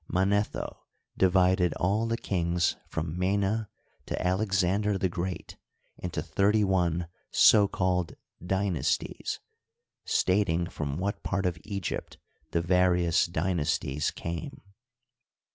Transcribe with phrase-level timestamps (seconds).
[0.07, 3.69] Manetho divided all the kingp from Mena
[4.07, 5.57] to Alexander the Great
[5.95, 9.39] into thirty one so called dynasties,
[10.03, 12.17] stating from what part of Egypt
[12.49, 14.63] the various dynasties came.